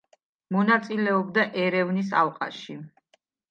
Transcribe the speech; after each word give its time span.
მონაწილეობდა 0.55 1.45
ერევნის 1.65 2.11
ალყაში. 2.25 2.81